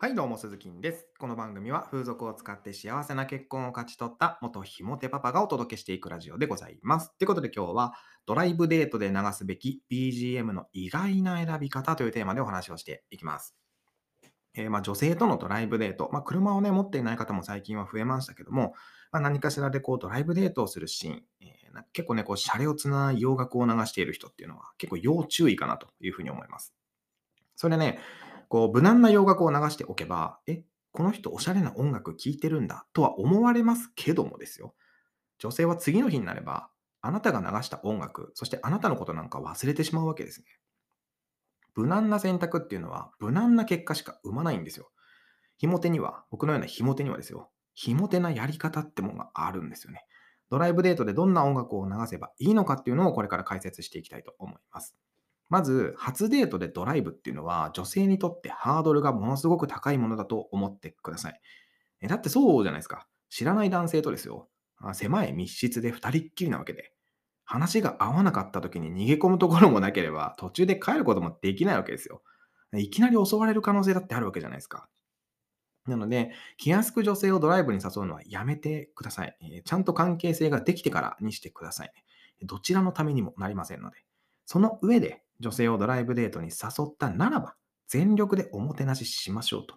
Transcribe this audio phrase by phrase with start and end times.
[0.00, 1.08] はい、どうも、鈴木です。
[1.18, 7.10] この番組は風俗を使って幸せな結婚を勝ち取った元ひもてパパがお届けしていくラジオでございます。
[7.18, 13.56] ということで今日はドライブデートで流すべき BGM の意外な選び方というテーマでお話をしていきます。
[14.54, 18.74] えー、ま、女性とのドライブデート、まあ、車をね、持っていない方も最近は増えましたけども、
[19.10, 26.72] まあ、何かしらでこうドライブデートをするシーン、えー、結構ね、こう、シャレオツな洋楽を流している人っていうのは結構要注意かなというふうに思います。
[27.56, 27.98] それね、
[28.48, 34.74] こう、無難な洋楽を流しておけば、え、この人おしゃれな音楽聴いてるんだとは思われますけどもですよ。
[35.38, 40.46] 女性は次の日になれば、あなたが流した音楽、そしてあなたのことなんか忘れてしまうわけですね。
[41.74, 44.90] 無難な選択っていうのは、無難な結果しか生まないんですよ。
[45.58, 50.04] ひも手には、僕のようなひも手にはですよ、ひも手なやり方ってものがあるんですよね。
[50.50, 54.96] ドライブデートでどんな音楽を流せばいいのかっていうのをこれから解説していきたいと思います。
[55.48, 61.40] まず、初デートでドライブっていうのは、女性にとってハードルがものすごく高いものだと思ってください。
[62.06, 63.08] だってそうじゃないですか。
[63.30, 64.48] 知らない男性とですよ。
[64.92, 66.92] 狭い密室で二人っきりなわけで。
[67.44, 72.22] 話が合わなかった時に逃げ込むところもなければ、途中で帰ることもできないわけですよ。
[72.74, 74.88] いきなり襲われる可能性だってあるわけじゃないですか。
[75.86, 79.62] なので、気安く女性をドライブに誘うのはやめてください。
[79.64, 81.92] ちゃんと関係性ができてからにしてください。
[82.42, 84.04] どちらのためにもなりませんので。
[84.48, 87.54] その上で、女性をドライブデートに誘ったならば、
[87.86, 89.74] 全力でおもてなししましょうと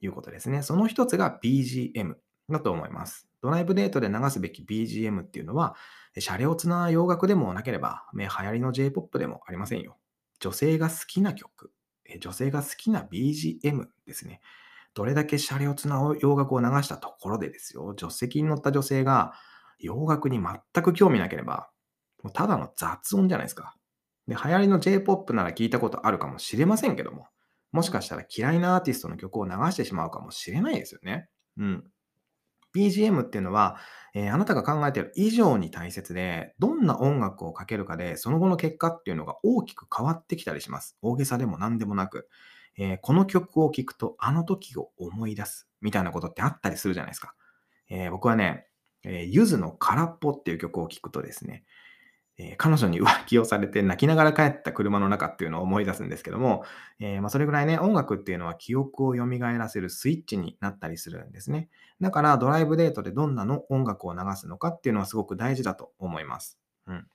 [0.00, 0.62] いうことですね。
[0.62, 2.14] その一つが BGM
[2.48, 3.28] だと思います。
[3.42, 5.76] ドライブデートで流すべき BGM っていうのは、
[6.18, 9.98] シャレオツな洋楽でもなければ、流行りの J-POP でもありませんよ。
[10.40, 11.70] 女性が好きな曲、
[12.18, 14.40] 女性が好きな BGM ですね。
[14.94, 19.34] どれだけシャレオツな洋楽を流したところでですよ、助手席に乗った女性が
[19.78, 21.68] 洋楽に全く興味なければ、
[22.22, 23.76] もうただの雑音じゃないですか。
[24.28, 27.26] で、流行りの J-POP なら聞いたことあるかもしれませんけども、
[27.72, 31.28] もしかしたら嫌いなアーティストの曲を流してしまうかもしれないですよね。
[31.56, 31.84] うん。
[32.74, 33.78] BGM っていうのは、
[34.14, 40.96] えー、あなたが考えている以上に大切で、どんな音楽をかけるかで、その後の結果っていうのが大きく変わってきたりします。
[41.00, 42.28] 大げさでも何でもなく。
[42.76, 47.34] えー、この曲を聴くとあの時を思い出すみたいなことってあったりするじゃないですか。
[47.88, 48.66] えー、僕はね、
[49.02, 51.64] えー、ゆずの空っぽっていう曲を聴くとですね、
[52.38, 56.64] えー、彼女に浮気をされて泣きながら帰った車の中っていうのを思い出すんですけども、
[57.00, 61.68] えー、まあ、それぐらいね、音楽っていうのは記憶を蘇らせるスイッチになったりするんですね。
[62.00, 66.58] だからドライブデートでどんなの音楽を流すのかっていうのはすごく大事だと思います。
[66.86, 67.06] うん、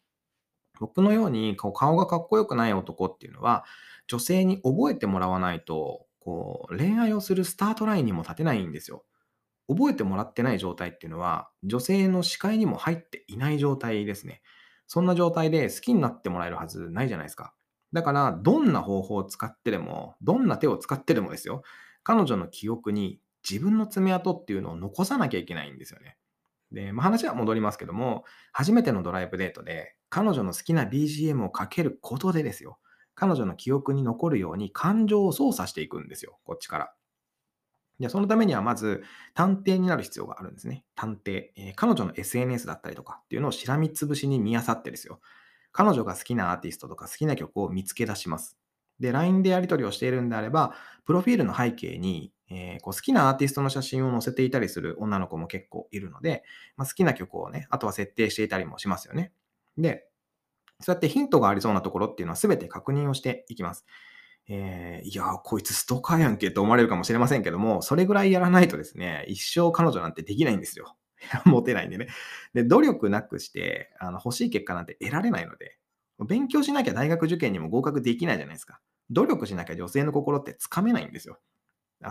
[0.79, 3.63] 僕のようにこう顔がかっこよくない男っていうのは、
[4.07, 9.05] 女性に覚えてもらわないと、こう恋愛をするスタートラインにも立てないんですよ。
[9.69, 14.41] 覚えてもらってない状態っていうのは、女性の視界にも入っていない状態ですね。
[14.93, 17.55] そんな状態で好きになってもらえるはずないじゃないですか。
[17.93, 21.63] だから、どんな方法を使ってでも、どんな手を使ってでもですよ、
[22.03, 26.19] 彼女の記憶に自分の爪痕っていうのを残さなきゃいけないんですよね。
[26.71, 32.77] で、まあ、話は戻りますけども、初めてのドライブデートで、彼女の好きな BGM をかけることでですよ、
[33.15, 36.93] 彼女の記憶に残るように感情を操作していくんですよ、こっちから。
[37.99, 40.83] で、そのためにはまず探偵になる必要があるんですね。
[40.95, 41.49] 探偵。
[41.55, 45.19] えー、彼女の SNS だったりとかっていうのをしらみつぶしに見漁ってですよ。
[45.71, 48.57] 彼女が好きなアーティストとか好きな曲を見つけ出します。
[48.99, 50.73] で、LINE でやり取りをしているんであれば、
[51.05, 56.43] プロフィールの背景に、えー、こう好きなアーティストの写真を載せていたりする女の子も結構いるので、
[56.77, 59.33] まあ、好きな曲をね、あとは設定していたりもしますよね。
[59.77, 60.07] で、
[60.79, 63.85] そうやってヒントがありそうなところっていうのは全て確認をしていきます。
[64.49, 70.95] えー、いやこいつストーカーやんけと思われるかもしれませんけども、それぐらいやらないとですね、一生彼女なんてできないんですよ。
[71.45, 72.07] モテないんでね。
[72.53, 75.77] で、努力なくして、あの欲しい結果なんて得られないので、
[76.27, 78.79] 勉強しなきゃ大学受験にも合格できないじゃないですか。
[79.09, 81.39] 努力しなきゃ女性の心ってつかめないんですよ。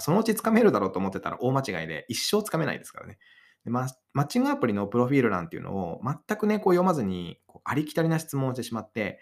[0.00, 3.19] そのうちつかめるだろうと思ってたら大間違いで、一生つかめないですからね。
[3.64, 9.20] でマッチングアプリのプロフィール欄っていうのを全くね、こう読まずにこうありきたりな質問をしてしまって、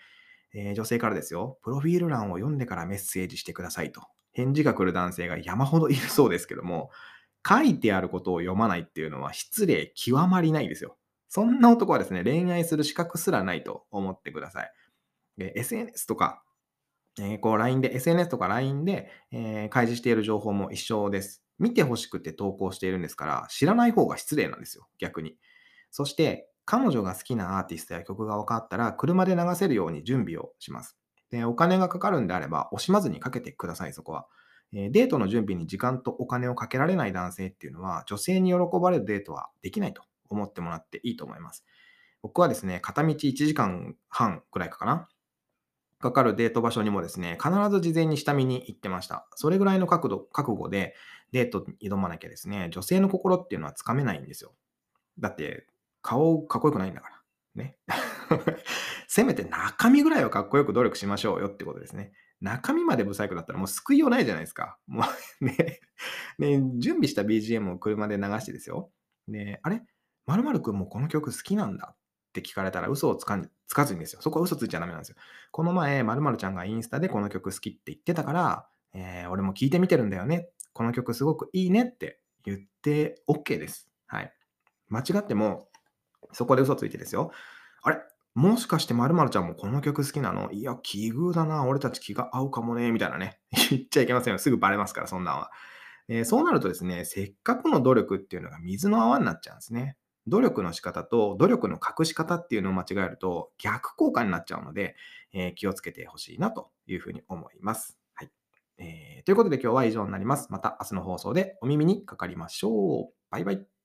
[0.55, 4.03] えー、女性からですよ、プロフィール欄を読んでからメッセージしてくださいと。
[4.33, 6.91] 返事が来る男性が山ほどいるそうですけども、
[7.48, 10.97] 書いてあることを読まないっていうのは失礼極まりないですよ。
[11.28, 14.72] そんな男はですね、恋愛する資格すらないと思ってください。
[15.39, 16.42] で SNS とか、
[17.19, 21.42] えー、こう LINE で、SNS とか LINE で、えー、開示している情報も一緒です。
[21.59, 25.36] 見てほしくて投稿しているんですから、知らない方が失礼なんですよ、逆に。
[25.91, 30.97] そして、彼女が好きなアーティストや曲が分かったら、車で流せるように準備をします。
[31.28, 34.28] で、お金がかかるんであれば、惜しまずにかけてください、そこは。
[34.72, 41.65] えデートの準備に時間とお金をかけられない男性っていうのは、女性に喜ばれるデートはできないと思ってもらっていいと思います。
[42.22, 45.09] 僕はですね、片道1時間半くらいかな。
[45.99, 49.27] かかるデート場所にもですね、必ず事前に下見に行ってました。
[49.34, 50.95] それぐらいの角度、覚悟で
[51.33, 54.55] デートに挑まなきゃですね、女性の心っていうのはつかめないんですよ。
[55.19, 55.66] だって、
[56.03, 57.21] 顔かっこよくないんだから。
[57.55, 57.77] ね。
[59.09, 62.13] せめて中身ぐらいはかっこよく努力しましょうよってことですね。
[62.41, 64.79] 中身までブサイクだったらもう救いようないじゃないですか。
[64.87, 65.05] も
[65.41, 65.81] う ね、
[66.39, 68.91] ね、準備した BGM を車で流してですよ。
[69.29, 69.83] で、あれ？
[70.27, 71.97] 〇〇くんもこの曲好きなんだっ
[72.33, 74.23] て聞かれたら嘘をつかつかずにですよ。
[74.23, 75.17] そこは嘘ついちゃダメなんですよ。
[75.51, 80.49] この前、〇〇ちゃんがインスタでこの曲好きって言ってたから、えー、俺も聞いてみてるんだよね。
[80.73, 83.91] この曲すごくいいねって言って OK です。
[84.07, 84.33] はい。
[84.89, 85.69] 間違っても、
[86.33, 87.33] そこで嘘ついてですよ。
[87.83, 87.99] あれ？
[88.34, 90.51] もしかして〇〇ちゃんもこの曲好きなの？
[90.53, 91.65] いや、奇遇だな。
[91.65, 92.93] 俺たち気が合うかもね。
[92.93, 93.41] みたいなね。
[93.71, 94.39] 言っちゃいけませんよ。
[94.39, 95.51] すぐバレますから、そんなんは。
[96.09, 99.97] えー、そうなるとですね、せっかくの努力っていうのが水の泡になっちゃうんですね。
[100.27, 104.95] 努力の仕方と努力の隠し方っていうのを間違えると逆効果になっちゃうので、
[105.33, 107.99] えー、気をつけてほしいなというふうに思います。
[108.15, 108.31] はい、
[108.78, 110.49] えー、ということで今日は以上になります。
[110.51, 113.15] また明日の放送でお耳にかかりましょう。
[113.31, 113.79] バイバイ。